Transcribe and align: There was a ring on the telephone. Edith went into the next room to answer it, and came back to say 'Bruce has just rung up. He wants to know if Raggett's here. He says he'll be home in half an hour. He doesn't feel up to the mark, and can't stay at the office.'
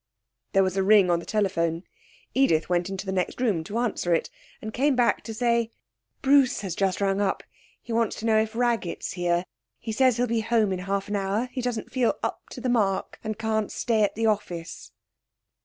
There 0.53 0.63
was 0.63 0.75
a 0.77 0.81
ring 0.81 1.11
on 1.11 1.19
the 1.19 1.27
telephone. 1.27 1.83
Edith 2.33 2.67
went 2.69 2.89
into 2.89 3.05
the 3.05 3.11
next 3.11 3.39
room 3.39 3.63
to 3.65 3.77
answer 3.77 4.15
it, 4.15 4.31
and 4.59 4.73
came 4.73 4.95
back 4.95 5.21
to 5.25 5.31
say 5.31 5.69
'Bruce 6.23 6.61
has 6.61 6.73
just 6.73 7.01
rung 7.01 7.21
up. 7.21 7.43
He 7.83 7.93
wants 7.93 8.15
to 8.15 8.25
know 8.25 8.41
if 8.41 8.55
Raggett's 8.55 9.11
here. 9.11 9.45
He 9.77 9.91
says 9.91 10.17
he'll 10.17 10.25
be 10.25 10.41
home 10.41 10.73
in 10.73 10.79
half 10.89 11.07
an 11.07 11.15
hour. 11.17 11.49
He 11.51 11.61
doesn't 11.61 11.91
feel 11.91 12.15
up 12.23 12.41
to 12.49 12.59
the 12.59 12.67
mark, 12.67 13.19
and 13.23 13.37
can't 13.37 13.71
stay 13.71 14.01
at 14.01 14.15
the 14.15 14.25
office.' 14.25 14.91